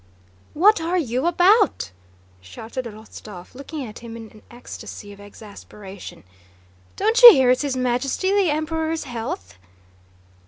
[0.55, 1.91] "What are you about?"
[2.41, 6.23] shouted Rostóv, looking at him in an ecstasy of exasperation.
[6.95, 9.59] "Don't you hear it's His Majesty the Emperor's health?"